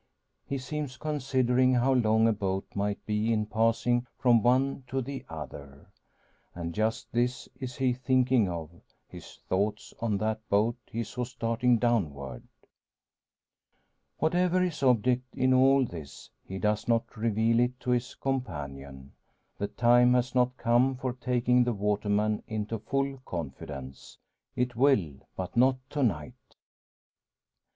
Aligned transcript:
He 0.47 0.57
seems 0.57 0.97
considering 0.97 1.75
how 1.75 1.93
long 1.93 2.27
a 2.27 2.33
boat 2.33 2.65
might 2.73 3.05
be 3.05 3.31
in 3.31 3.45
passing 3.45 4.07
from 4.17 4.41
one 4.41 4.83
to 4.87 4.99
the 4.99 5.23
other. 5.29 5.91
And 6.55 6.73
just 6.73 7.11
this 7.11 7.47
is 7.59 7.75
he 7.75 7.93
thinking 7.93 8.49
of: 8.49 8.71
his 9.07 9.35
thoughts 9.47 9.93
on 9.99 10.17
that 10.17 10.39
boat 10.49 10.75
he 10.87 11.03
saw 11.03 11.23
starting 11.23 11.77
downward. 11.77 12.47
Whatever 14.17 14.61
his 14.61 14.81
object 14.81 15.35
in 15.35 15.53
all 15.53 15.85
this, 15.85 16.31
he 16.43 16.57
does 16.57 16.87
not 16.87 17.15
reveal 17.15 17.59
it 17.59 17.79
to 17.81 17.91
his 17.91 18.15
companion. 18.15 19.11
The 19.59 19.67
time 19.67 20.15
has 20.15 20.33
not 20.33 20.57
come 20.57 20.95
for 20.95 21.13
taking 21.13 21.63
the 21.63 21.73
waterman 21.73 22.41
into 22.47 22.79
full 22.79 23.19
confidence. 23.23 24.17
It 24.55 24.75
will, 24.75 25.27
but 25.35 25.55
not 25.55 25.77
to 25.91 26.01
night. 26.01 26.55